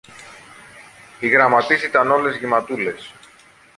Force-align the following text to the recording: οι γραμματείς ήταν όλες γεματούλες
οι 1.19 1.27
γραμματείς 1.27 1.83
ήταν 1.83 2.11
όλες 2.11 2.35
γεματούλες 2.37 3.13